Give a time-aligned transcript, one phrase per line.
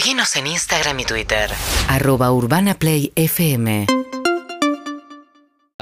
[0.00, 1.50] Seguinos en Instagram y Twitter.
[1.86, 3.84] Arroba Urbana Play FM.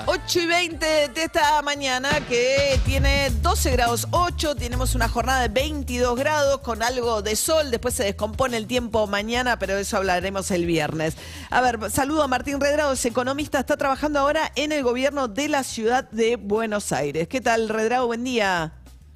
[0.07, 5.49] 8 y 20 de esta mañana que tiene 12 grados 8, tenemos una jornada de
[5.51, 9.99] 22 grados con algo de sol, después se descompone el tiempo mañana, pero de eso
[9.99, 11.17] hablaremos el viernes.
[11.51, 15.47] A ver, saludo a Martín Redrado, es economista, está trabajando ahora en el gobierno de
[15.49, 17.29] la ciudad de Buenos Aires.
[17.29, 18.09] ¿Qué tal, Redrado?
[18.09, 18.73] Buen día.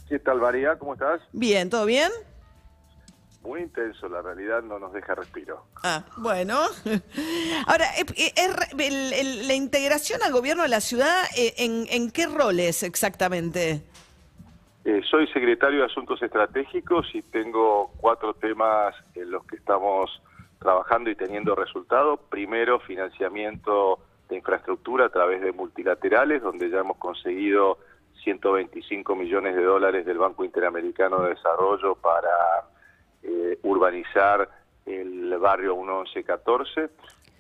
[0.08, 0.78] ¿Qué tal, María?
[0.78, 1.20] ¿Cómo estás?
[1.32, 2.12] Bien, ¿todo bien?
[3.42, 5.64] Muy intenso, la realidad no nos deja respiro.
[5.82, 6.60] Ah, bueno.
[7.66, 11.54] Ahora, eh, eh, es re- el- el- la integración al gobierno de la ciudad, eh,
[11.58, 13.82] ¿en, en qué roles exactamente?
[14.84, 20.22] Eh, soy secretario de Asuntos Estratégicos y tengo cuatro temas en los que estamos
[20.60, 22.20] trabajando y teniendo resultados.
[22.30, 23.98] Primero, financiamiento
[24.28, 27.78] de infraestructura a través de multilaterales, donde ya hemos conseguido
[28.22, 32.30] 125 millones de dólares del Banco Interamericano de Desarrollo para
[33.22, 34.48] eh, urbanizar
[34.86, 36.90] el barrio 1114.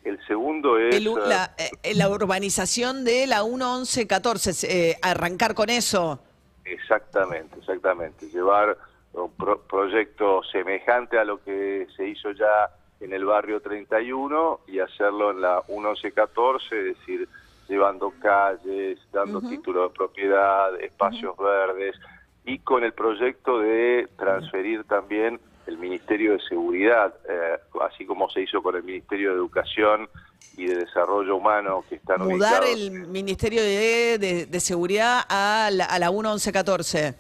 [0.04, 0.94] El segundo es...
[0.96, 6.20] El eh, la, eh, la urbanización de la 1114, eh, arrancar con eso.
[6.64, 8.28] Exactamente, exactamente.
[8.28, 8.76] Llevar
[9.12, 14.78] un pro- proyecto semejante a lo que se hizo ya en el barrio 31 y
[14.78, 17.28] hacerlo en la 1114, es decir,
[17.68, 21.96] llevando calles, dando títulos de propiedad, espacios verdes
[22.44, 28.42] y con el proyecto de transferir también el Ministerio de Seguridad, eh, así como se
[28.42, 30.08] hizo con el Ministerio de Educación
[30.56, 35.70] y de Desarrollo Humano que están Mudar ubicados- el Ministerio de, de- de Seguridad a
[35.72, 37.14] la, a la 1114.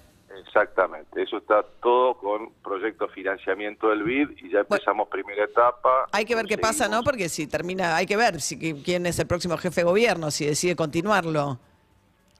[0.46, 6.06] Exactamente, eso está todo con proyecto financiamiento del BID y ya empezamos primera etapa.
[6.12, 7.02] Hay que ver qué pasa, ¿no?
[7.02, 10.30] Porque si termina, hay que ver si, qui- quién es el próximo jefe de gobierno,
[10.30, 11.58] si decide continuarlo.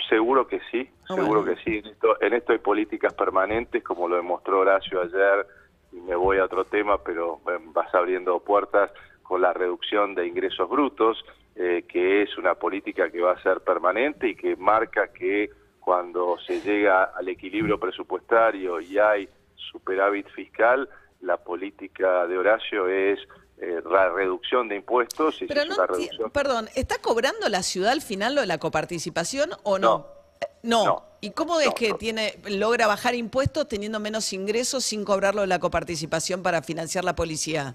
[0.09, 1.55] Seguro que sí, Ah, seguro bueno.
[1.57, 1.79] que sí.
[1.79, 5.47] En esto, en esto hay políticas permanentes, como lo demostró Horacio ayer,
[5.93, 8.91] y me voy a otro tema, pero eh, vas abriendo puertas
[9.23, 13.61] con la reducción de ingresos brutos, eh, que es una política que va a ser
[13.61, 20.89] permanente y que marca que cuando se llega al equilibrio presupuestario y hay superávit fiscal,
[21.21, 23.19] la política de Horacio es
[23.59, 28.01] eh, la reducción de impuestos y Pero no, reducción perdón, ¿está cobrando la ciudad al
[28.01, 29.99] final lo de la coparticipación o no?
[29.99, 30.22] No.
[30.63, 30.85] No.
[30.85, 31.03] No.
[31.21, 31.97] ¿Y cómo es No, que no.
[31.97, 37.15] tiene logra bajar impuestos teniendo menos ingresos sin cobrarlo de la coparticipación para financiar la
[37.15, 37.75] policía?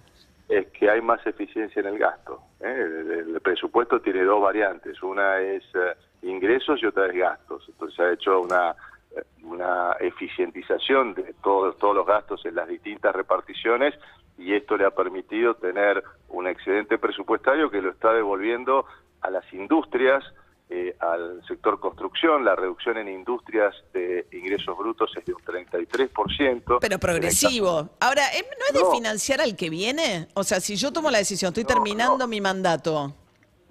[0.49, 2.41] es que hay más eficiencia en el gasto.
[2.61, 2.73] ¿eh?
[2.73, 7.65] El, el presupuesto tiene dos variantes, una es eh, ingresos y otra es gastos.
[7.67, 8.73] Entonces se ha hecho una,
[9.11, 13.93] eh, una eficientización de todos, todos los gastos en las distintas reparticiones
[14.37, 18.85] y esto le ha permitido tener un excedente presupuestario que lo está devolviendo
[19.21, 20.23] a las industrias,
[20.69, 26.77] eh, al sector construcción, la reducción en industrias de ingresos brutos es de un 33%.
[26.81, 27.89] Pero progresivo.
[27.99, 28.91] Ahora, ¿eh, ¿no es de No.
[28.91, 30.27] financiar al que viene?
[30.33, 32.27] O sea, si yo tomo la decisión, estoy No, terminando no.
[32.27, 33.13] mi mandato.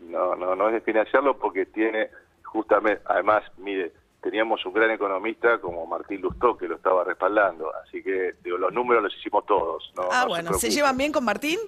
[0.01, 2.09] No, no, no es de financiarlo porque tiene
[2.45, 3.93] justamente, además, mire,
[4.23, 8.73] teníamos un gran economista como Martín Lustó que lo estaba respaldando, así que digo, los
[8.73, 9.93] números los hicimos todos.
[10.11, 11.59] Ah, no bueno, ¿se llevan bien con Martín?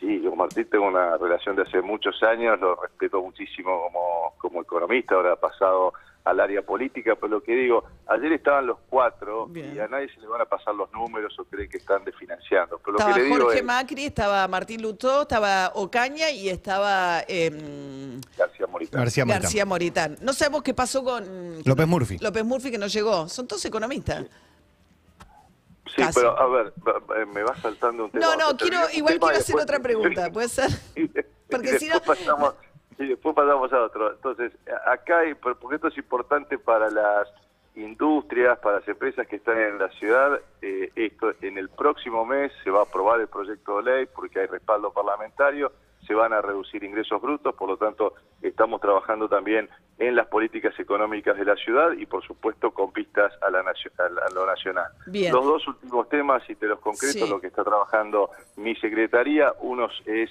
[0.00, 4.34] Sí, yo con Martín tengo una relación de hace muchos años, lo respeto muchísimo como,
[4.38, 5.92] como economista, ahora ha pasado
[6.24, 9.74] al área política, pero lo que digo, ayer estaban los cuatro Bien.
[9.76, 12.78] y a nadie se le van a pasar los números o creen que están desfinanciando.
[12.78, 16.48] Pero lo Estaba que le digo Jorge es Macri, estaba Martín Lutó, estaba Ocaña y
[16.48, 19.00] estaba em, García Moritán.
[19.00, 19.42] García Moritán.
[19.42, 20.16] García Moritán.
[20.22, 22.18] No sabemos qué pasó con López Murphy.
[22.18, 23.28] López Murphy que no llegó.
[23.28, 24.22] Son todos economistas.
[24.22, 24.28] Sí,
[25.96, 26.18] Casi.
[26.20, 28.24] pero a ver, va- me va saltando un tema.
[28.26, 30.70] No, no, quiero, igual quiero hacer después- otra pregunta, ¿puede ser?
[30.96, 31.08] y
[31.50, 32.54] Porque y si después no- pasamos,
[32.98, 34.12] y después pasamos a otro.
[34.12, 34.52] Entonces,
[34.86, 37.28] acá hay, por- porque esto es importante para las
[37.76, 42.52] industrias, para las empresas que están en la ciudad, eh, esto en el próximo mes
[42.62, 45.72] se va a aprobar el proyecto de ley porque hay respaldo parlamentario,
[46.06, 50.78] se van a reducir ingresos brutos, por lo tanto estamos trabajando también en las políticas
[50.78, 54.86] económicas de la ciudad y por supuesto con vistas a, la a lo nacional.
[55.06, 55.32] Bien.
[55.32, 57.28] Los dos últimos temas, y te los concreto, Sí.
[57.30, 60.30] lo que está trabajando mi secretaría, uno es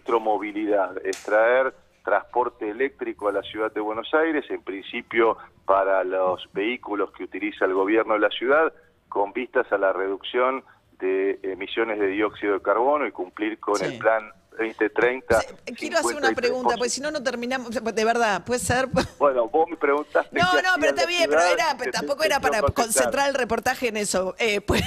[0.00, 6.48] electromovilidad, es traer transporte eléctrico a la ciudad de Buenos Aires, en principio para los
[6.52, 8.72] vehículos que utiliza el gobierno de la ciudad,
[9.08, 10.62] con vistas a la reducción
[11.00, 13.84] de emisiones de dióxido de carbono y cumplir con Sí.
[13.86, 15.42] el plan 20, 30.
[15.76, 17.70] Quiero hacer una pregunta, porque si no, no terminamos.
[17.70, 18.88] De verdad, ¿puede ser?
[19.18, 20.38] Bueno, vos me preguntaste.
[20.38, 24.34] No, no, pero está bien, pero era, tampoco era para concentrar el reportaje en eso.
[24.38, 24.82] Eh, pues,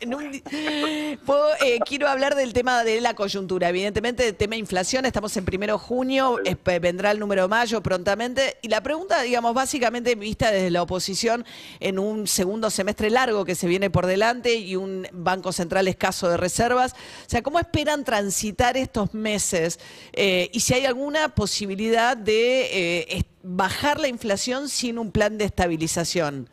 [0.00, 3.68] en un, eh, quiero hablar del tema de la coyuntura.
[3.68, 6.38] Evidentemente, el tema inflación, estamos en primero de junio,
[6.80, 8.56] vendrá el número de mayo prontamente.
[8.62, 11.44] Y la pregunta, digamos, básicamente vista desde la oposición
[11.80, 16.28] en un segundo semestre largo que se viene por delante y un Banco Central escaso
[16.28, 16.92] de reservas.
[16.92, 19.78] O sea, ¿cómo esperan transitar estos meses?
[20.12, 25.44] Eh, y si hay alguna posibilidad de eh, bajar la inflación sin un plan de
[25.44, 26.48] estabilización.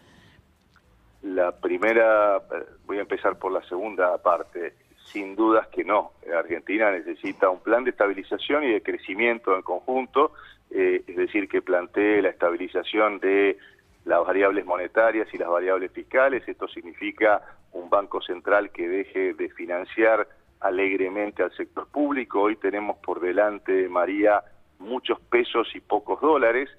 [1.24, 4.76] La primera, eh, voy a empezar por la segunda parte.
[5.12, 6.12] Sin dudas que no.
[6.38, 10.34] Argentina necesita un plan de estabilización y de crecimiento en conjunto,
[10.70, 13.58] es decir, que plantee la estabilización de
[14.04, 16.44] las variables monetarias y las variables fiscales.
[16.46, 17.42] Esto significa
[17.72, 20.28] un banco central que deje de financiar
[20.60, 22.42] alegremente al sector público.
[22.42, 24.44] Hoy tenemos por delante, María,
[24.80, 26.70] muchos pesos y pocos dólares,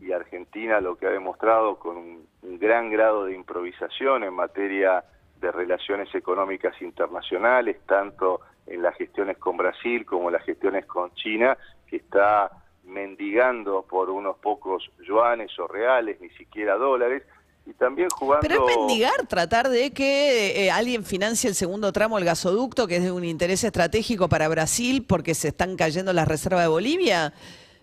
[0.00, 2.26] y Argentina lo que ha demostrado con un,
[2.58, 5.04] gran grado de improvisación en materia
[5.40, 11.12] de relaciones económicas internacionales, tanto en las gestiones con Brasil como en las gestiones con
[11.14, 12.50] China, que está
[12.84, 17.24] mendigando por unos pocos yuanes o reales, ni siquiera dólares,
[17.66, 18.46] y también jugando...
[18.46, 22.96] Pero es mendigar, tratar de que eh, alguien financie el segundo tramo del gasoducto, que
[22.96, 27.32] es de un interés estratégico para Brasil, porque se están cayendo las reservas de Bolivia.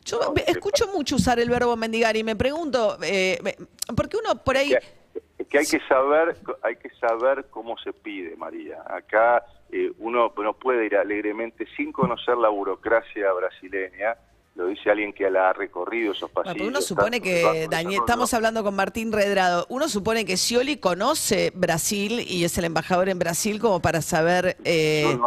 [0.06, 3.38] Yo escucho mucho usar el verbo mendigar y me pregunto, eh,
[3.96, 4.74] porque uno por ahí...
[5.50, 8.82] Que, hay que saber hay que saber cómo se pide, María.
[8.88, 14.16] Acá eh, uno no puede ir alegremente sin conocer la burocracia brasileña,
[14.56, 16.68] lo dice alguien que la ha recorrido esos pasillos.
[16.68, 22.20] uno supone que, Daniel, estamos hablando con Martín Redrado, uno supone que Scioli conoce Brasil
[22.28, 24.58] y es el embajador en Brasil como para saber...
[24.64, 25.18] Eh...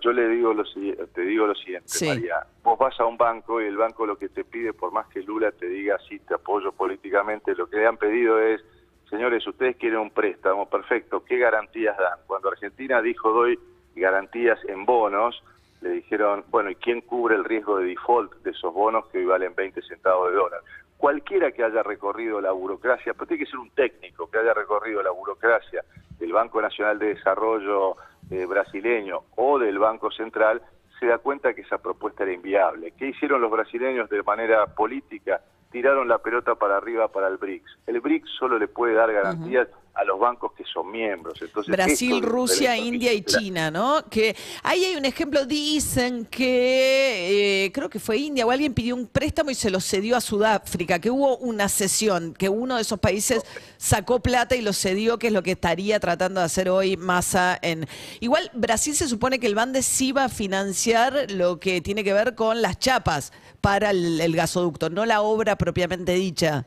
[0.00, 0.64] Yo, le digo lo,
[1.12, 4.28] te digo lo siguiente, María, vos vas a un banco y el banco lo que
[4.28, 7.86] te pide, por más que Lula te diga sí, te apoyo políticamente, lo que le
[7.86, 8.62] han pedido es,
[9.10, 12.18] señores, ustedes quieren un préstamo, perfecto, ¿qué garantías dan?
[12.26, 13.58] Cuando Argentina dijo doy
[13.96, 15.42] garantías en bonos,
[15.84, 19.54] le dijeron, bueno, ¿y quién cubre el riesgo de default de esos bonos que valen
[19.54, 20.60] 20 centavos de dólar?
[20.96, 25.02] Cualquiera que haya recorrido la burocracia, pero tiene que ser un técnico que haya recorrido
[25.02, 25.84] la burocracia
[26.18, 27.96] del Banco Nacional de Desarrollo
[28.30, 30.62] eh, brasileño o del Banco Central,
[30.98, 32.92] se da cuenta que esa propuesta era inviable.
[32.92, 35.42] ¿Qué hicieron los brasileños de manera política?
[35.70, 37.80] Tiraron la pelota para arriba para el BRICS.
[37.88, 41.40] El BRICS solo le puede dar garantías a los bancos que son miembros.
[41.40, 44.04] Entonces, Brasil, Rusia, India y China, ¿no?
[44.10, 48.96] Que ahí hay un ejemplo, dicen que eh, creo que fue India o alguien pidió
[48.96, 52.82] un préstamo y se lo cedió a Sudáfrica, que hubo una sesión, que uno de
[52.82, 53.44] esos países
[53.76, 57.56] sacó plata y lo cedió, que es lo que estaría tratando de hacer hoy Massa
[57.62, 57.86] en...
[58.18, 62.12] Igual Brasil se supone que el BANDE sí va a financiar lo que tiene que
[62.12, 66.66] ver con las chapas para el gasoducto, no la obra propiamente dicha.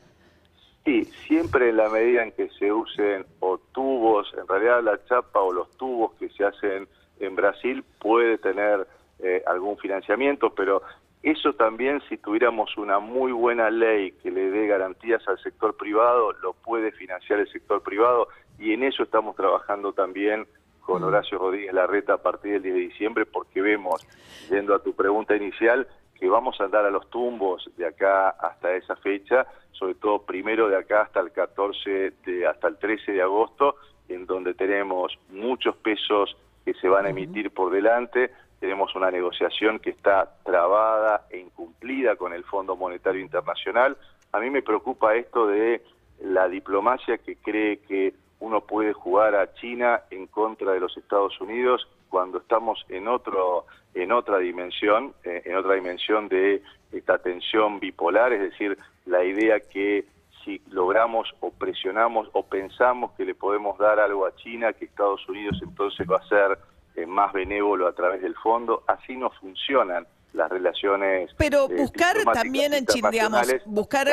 [0.84, 5.40] Sí, siempre en la medida en que se usen o tubos, en realidad la chapa
[5.40, 6.88] o los tubos que se hacen
[7.20, 8.86] en Brasil puede tener
[9.18, 10.82] eh, algún financiamiento, pero
[11.22, 16.32] eso también si tuviéramos una muy buena ley que le dé garantías al sector privado,
[16.34, 18.28] lo puede financiar el sector privado
[18.58, 20.46] y en eso estamos trabajando también
[20.80, 24.06] con Horacio Rodríguez Larreta a partir del 10 de diciembre porque vemos,
[24.48, 25.86] yendo a tu pregunta inicial,
[26.18, 30.68] que vamos a andar a los tumbos de acá hasta esa fecha, sobre todo primero
[30.68, 33.76] de acá hasta el 14, de, hasta el 13 de agosto,
[34.08, 38.30] en donde tenemos muchos pesos que se van a emitir por delante,
[38.60, 43.96] tenemos una negociación que está trabada e incumplida con el Fondo Monetario Internacional.
[44.32, 45.82] A mí me preocupa esto de
[46.20, 51.40] la diplomacia que cree que uno puede jugar a China en contra de los Estados
[51.40, 57.80] Unidos cuando estamos en otro en otra dimensión, eh, en otra dimensión de esta tensión
[57.80, 60.04] bipolar, es decir, la idea que
[60.44, 65.28] si logramos o presionamos o pensamos que le podemos dar algo a China, que Estados
[65.28, 66.58] Unidos entonces va a ser
[66.94, 71.30] eh, más benévolo a través del fondo, así no funcionan las relaciones.
[71.36, 74.08] Pero eh, buscar también en China, digamos, buscar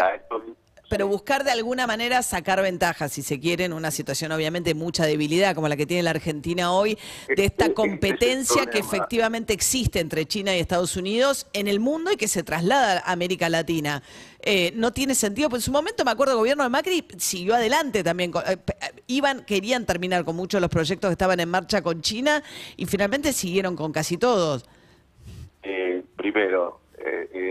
[0.89, 4.73] pero buscar de alguna manera sacar ventajas, si se quiere, en una situación obviamente de
[4.75, 6.97] mucha debilidad como la que tiene la Argentina hoy,
[7.35, 12.17] de esta competencia que efectivamente existe entre China y Estados Unidos en el mundo y
[12.17, 14.03] que se traslada a América Latina.
[14.41, 17.55] Eh, no tiene sentido, pues en su momento me acuerdo el gobierno de Macri siguió
[17.55, 18.57] adelante también, eh,
[19.07, 22.43] iban, querían terminar con muchos de los proyectos que estaban en marcha con China
[22.77, 24.65] y finalmente siguieron con casi todos.
[25.63, 26.81] Eh, primero,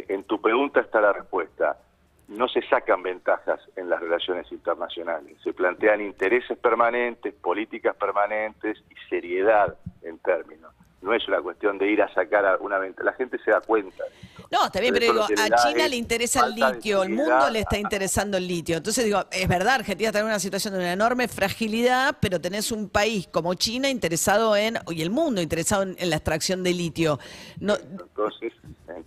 [0.08, 1.78] en tu pregunta está la respuesta
[2.28, 9.08] no se sacan ventajas en las relaciones internacionales, se plantean intereses permanentes, políticas permanentes y
[9.08, 10.72] seriedad en términos.
[11.02, 14.04] no es una cuestión de ir a sacar una venta, la gente se da cuenta.
[14.50, 17.76] No, está bien, pero digo, a China le interesa el litio, el mundo le está
[17.76, 18.76] interesando el litio.
[18.76, 22.70] Entonces digo, es verdad, Argentina está en una situación de una enorme fragilidad, pero tenés
[22.70, 27.18] un país como China interesado en, y el mundo interesado en, la extracción de litio.
[27.60, 28.52] No, entonces,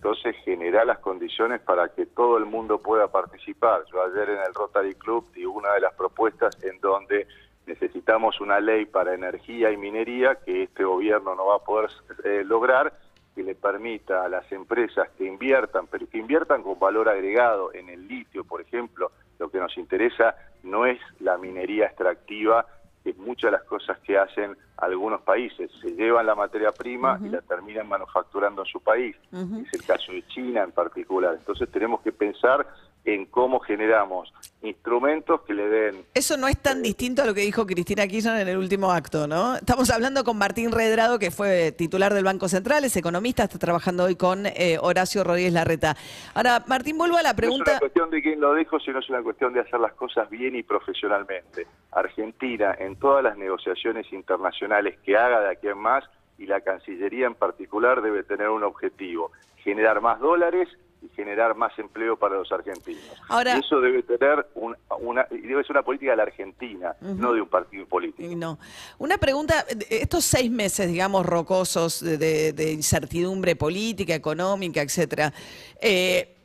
[0.07, 3.83] entonces genera las condiciones para que todo el mundo pueda participar.
[3.91, 7.27] Yo ayer en el Rotary Club di una de las propuestas en donde
[7.65, 11.89] necesitamos una ley para energía y minería que este gobierno no va a poder
[12.23, 12.93] eh, lograr,
[13.35, 17.89] que le permita a las empresas que inviertan, pero que inviertan con valor agregado en
[17.89, 22.65] el litio, por ejemplo, lo que nos interesa no es la minería extractiva,
[23.03, 25.72] es muchas de las cosas que hacen algunos países.
[25.81, 29.15] Se llevan la materia prima y la terminan manufacturando en su país.
[29.31, 31.36] Es el caso de China en particular.
[31.38, 32.67] Entonces tenemos que pensar
[33.07, 36.05] en cómo generamos instrumentos que le den...
[36.13, 39.27] Eso no es tan distinto a lo que dijo Cristina Kirchner en el último acto,
[39.27, 39.55] ¿no?
[39.55, 44.03] Estamos hablando con Martín Redrado, que fue titular del Banco Central, es economista, está trabajando
[44.03, 45.95] hoy con eh, Horacio Rodríguez Larreta.
[46.33, 47.63] Ahora, Martín, vuelvo a la pregunta...
[47.63, 49.93] No es una cuestión de quién lo dijo, sino es una cuestión de hacer las
[49.93, 51.65] cosas bien y profesionalmente.
[51.93, 56.03] Argentina, en todas las negociaciones internacionales que haga de aquí en más,
[56.37, 59.31] y la Cancillería en particular debe tener un objetivo,
[59.63, 60.67] generar más dólares
[61.01, 63.03] y generar más empleo para los argentinos.
[63.27, 67.49] Ahora, eso debe tener una debe ser una política de la Argentina, no de un
[67.49, 68.35] partido político.
[68.35, 68.57] No.
[68.97, 75.33] Una pregunta, estos seis meses, digamos, rocosos de, incertidumbre política, económica, etcétera,
[75.81, 76.35] eh,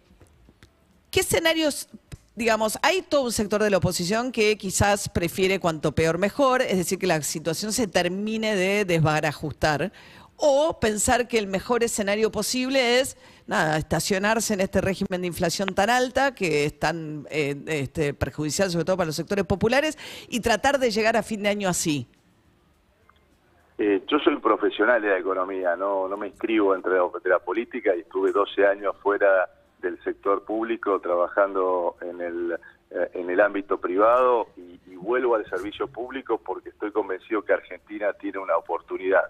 [1.10, 1.88] ¿qué escenarios
[2.34, 6.78] digamos, hay todo un sector de la oposición que quizás prefiere cuanto peor mejor, es
[6.78, 9.92] decir, que la situación se termine de desbarajustar,
[10.36, 15.74] o pensar que el mejor escenario posible es nada, estacionarse en este régimen de inflación
[15.74, 19.96] tan alta que es tan eh, este, perjudicial sobre todo para los sectores populares
[20.28, 22.06] y tratar de llegar a fin de año así?
[23.78, 28.00] Eh, yo soy profesional de la economía, no, me inscribo entre la, la política y
[28.00, 29.48] estuve 12 años fuera
[29.80, 32.58] del sector público trabajando en el,
[32.90, 38.12] eh, en el ámbito privado y vuelvo al servicio público porque estoy convencido que Argentina
[38.12, 39.22] tiene una oportunidad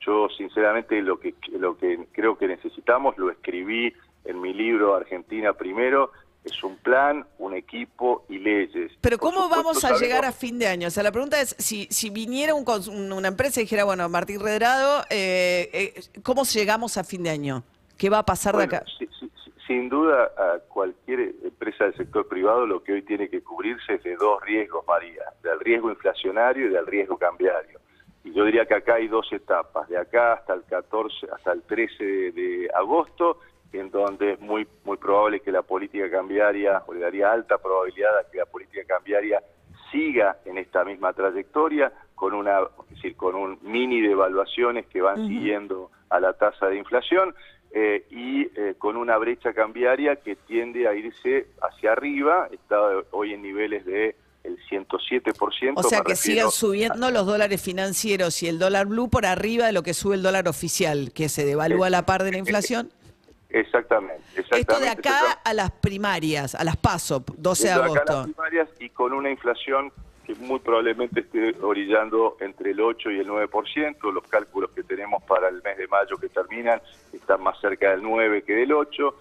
[0.00, 3.92] yo sinceramente lo que, lo que creo que necesitamos, lo escribí
[4.24, 6.10] en mi libro Argentina Primero,
[6.44, 8.92] es un plan, un equipo y leyes.
[9.00, 10.88] Pero ¿cómo vamos a llegar a fin de año?
[10.88, 12.64] O sea, la pregunta es, si, si viniera un,
[13.12, 17.62] una empresa y dijera, bueno, Martín Redrado, eh, eh, ¿cómo llegamos a fin de año?
[17.98, 18.84] ¿Qué va a pasar de acá?
[19.66, 24.02] sin duda, a cualquier empresa del sector privado lo que hoy tiene que cubrirse es
[24.02, 27.79] de dos riesgos, María, del riesgo inflacionario y del riesgo cambiario.
[28.24, 31.62] Y yo diría que acá hay dos etapas, de acá hasta el 14, hasta el
[31.62, 33.38] 13 de, agosto,
[33.72, 38.18] en donde es muy muy probable que la política cambiaria, o le daría alta probabilidad
[38.18, 39.42] a que la política cambiaria
[39.90, 45.00] siga en esta misma trayectoria, con una, es decir, con un mini de evaluaciones que
[45.00, 47.34] van siguiendo a la tasa de inflación,
[47.72, 52.80] eh, y eh, con una brecha cambiaria que tiende a irse hacia arriba, está
[53.12, 55.72] hoy en niveles de el 107%.
[55.76, 59.72] O sea que sigan subiendo los dólares financieros y el dólar blue por arriba de
[59.72, 62.90] lo que sube el dólar oficial, que se devalúa a la par de la inflación.
[63.52, 68.00] Exactamente, Esto de acá a las primarias, a las PASO, 12 de agosto.
[68.00, 69.92] Acá a las primarias y con una inflación
[70.24, 74.12] que muy probablemente esté orillando entre el 8 y el 9%.
[74.12, 76.80] Los cálculos que tenemos para el mes de mayo que terminan
[77.12, 79.14] están más cerca del 9 que del 8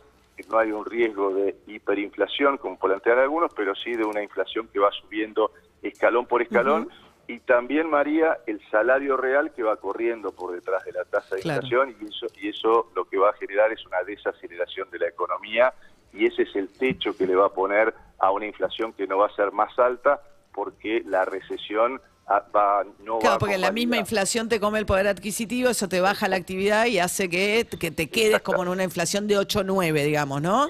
[0.50, 4.79] no hay un riesgo de hiperinflación, como plantean algunos, pero sí de una inflación que
[4.79, 6.89] va subiendo escalón por escalón.
[7.27, 11.41] Y también, María, el salario real que va corriendo por detrás de la tasa de
[11.41, 15.08] inflación y eso, y eso lo que va a generar es una desaceleración de la
[15.08, 15.74] economía
[16.12, 19.19] y ese es el techo que le va a poner a una inflación que no
[19.19, 20.22] va a ser más alta
[20.53, 25.69] porque la recesión va, no claro, porque la misma inflación te come el poder adquisitivo,
[25.69, 29.27] eso te baja la actividad y hace que, que te quedes como en una inflación
[29.27, 30.67] de 8 o 9, digamos, ¿no?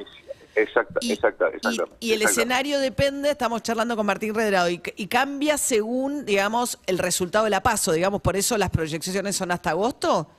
[0.55, 1.17] Exacto, y,
[1.99, 7.45] y, el escenario depende, estamos charlando con Martín Redrado, y, cambia según, digamos, el resultado
[7.45, 10.29] de la paso, digamos, por eso las proyecciones son hasta agosto.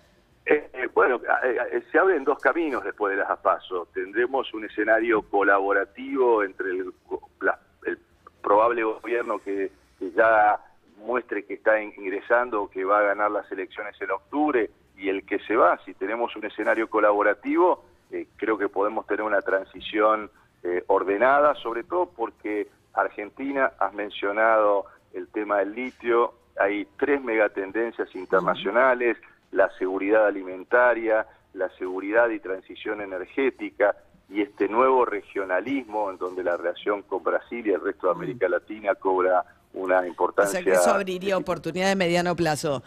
[0.44, 3.88] Eh, eh, bueno, eh, se abren dos caminos después de las paso.
[3.94, 6.92] Tendremos un escenario colaborativo entre el,
[7.86, 7.98] el
[8.42, 10.60] probable gobierno que, que ya
[11.00, 15.24] muestre que está ingresando o que va a ganar las elecciones en octubre y el
[15.24, 20.30] que se va, si tenemos un escenario colaborativo, eh, creo que podemos tener una transición
[20.62, 28.14] eh, ordenada, sobre todo porque Argentina, has mencionado el tema del litio, hay tres megatendencias
[28.14, 29.16] internacionales,
[29.52, 33.96] la seguridad alimentaria, la seguridad y transición energética
[34.28, 38.48] y este nuevo regionalismo en donde la relación con Brasil y el resto de América
[38.48, 40.52] Latina cobra una O importancia.
[40.52, 42.82] sea que eso abriría oportunidades de mediano plazo.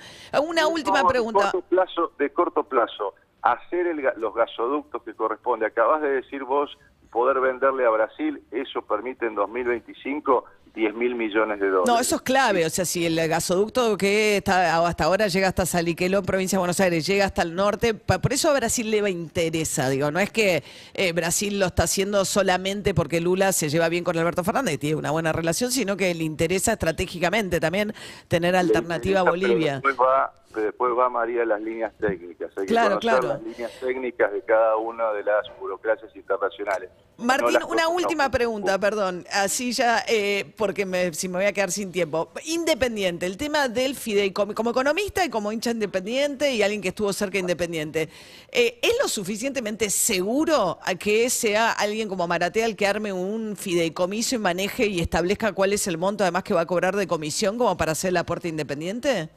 [0.48, 1.40] Una última No, pregunta.
[1.46, 5.66] De corto plazo, de corto plazo hacer el los gasoductos que corresponde.
[5.66, 6.78] Acabas de decir vos
[7.12, 11.88] poder venderle a Brasil, eso permite en 2025 10 mil millones de dólares.
[11.88, 12.66] No, eso es clave.
[12.66, 16.80] O sea, si el gasoducto que está hasta ahora llega hasta Saliqueló, provincia de Buenos
[16.80, 19.90] Aires, llega hasta el norte, por eso a Brasil le va interesa.
[19.90, 20.64] Digo, no es que
[20.96, 24.78] eh, Brasil lo está haciendo solamente porque Lula se lleva bien con Alberto Fernández y
[24.80, 27.94] tiene una buena relación, sino que le interesa estratégicamente también
[28.28, 29.74] tener alternativa a Pero Bolivia.
[29.74, 32.52] Después va, pero después va María las líneas técnicas.
[32.58, 33.28] Hay Claro, que conocer claro.
[33.36, 36.90] las líneas técnicas de cada una de las burocracias internacionales.
[37.18, 38.32] Martín, una última no.
[38.32, 42.30] pregunta, perdón, así ya, eh, porque me, si me voy a quedar sin tiempo.
[42.46, 47.12] Independiente, el tema del fideicomiso, como economista y como hincha independiente y alguien que estuvo
[47.12, 48.08] cerca de Independiente,
[48.50, 54.38] eh, ¿es lo suficientemente seguro que sea alguien como Maratea el que arme un fideicomiso
[54.38, 57.58] y maneje y establezca cuál es el monto además que va a cobrar de comisión
[57.58, 59.28] como para hacer el aporte independiente?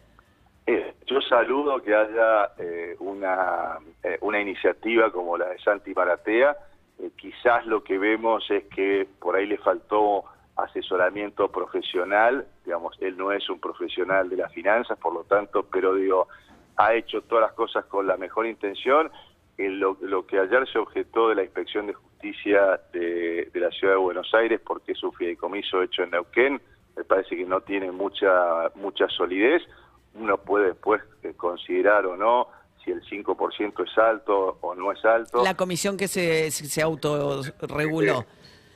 [0.68, 3.78] Eh, yo saludo que haya eh, una,
[4.20, 6.56] una iniciativa como la de Santi Maratea.
[7.16, 10.24] Quizás lo que vemos es que por ahí le faltó
[10.56, 12.46] asesoramiento profesional.
[12.64, 16.28] Digamos, él no es un profesional de las finanzas, por lo tanto, pero digo,
[16.76, 19.10] ha hecho todas las cosas con la mejor intención.
[19.58, 23.70] Eh, lo, lo que ayer se objetó de la Inspección de Justicia de, de la
[23.70, 26.60] Ciudad de Buenos Aires, porque es un fideicomiso hecho en Neuquén,
[26.96, 29.62] me parece que no tiene mucha mucha solidez.
[30.14, 32.48] Uno puede después eh, considerar o no
[32.82, 35.44] si el 5% es alto o no es alto.
[35.44, 38.24] La comisión que se, se, se autorreguló.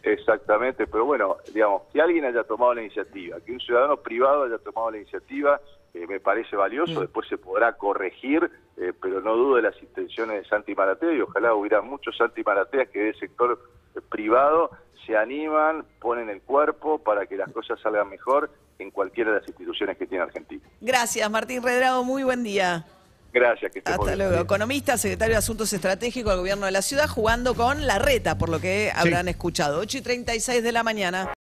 [0.02, 4.58] Exactamente, pero bueno, digamos, que alguien haya tomado la iniciativa, que un ciudadano privado haya
[4.58, 5.60] tomado la iniciativa,
[5.92, 7.02] eh, me parece valioso, Mm.
[7.02, 11.20] después se podrá corregir, eh, pero no dudo de las intenciones de Santi Maratea y
[11.20, 13.60] ojalá hubiera muchos Santi Marateas que del sector
[13.94, 14.70] eh, privado
[15.04, 19.48] se animan, ponen el cuerpo para que las cosas salgan mejor en cualquiera de las
[19.48, 20.62] instituciones que tiene Argentina.
[20.80, 22.86] Gracias, Martín Redrado, muy buen día.
[23.32, 24.18] Gracias, que Hasta bien.
[24.18, 24.42] luego.
[24.42, 28.48] Economista, secretario de Asuntos Estratégicos del Gobierno de la Ciudad, jugando con la reta, por
[28.48, 29.78] lo que habrán escuchado.
[29.80, 31.32] 8 y 36 de la mañana.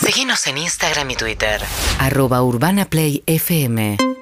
[0.00, 1.60] Seguinos en Instagram y Twitter.
[1.98, 4.13] Arroba Urbana Play FM